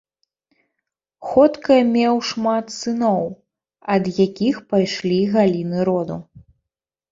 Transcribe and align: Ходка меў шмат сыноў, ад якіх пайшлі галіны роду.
Ходка 1.31 1.77
меў 1.97 2.15
шмат 2.29 2.65
сыноў, 2.79 3.23
ад 3.99 4.03
якіх 4.25 4.55
пайшлі 4.75 5.23
галіны 5.37 5.89
роду. 5.93 6.21